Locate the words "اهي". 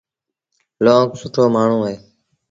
1.85-1.95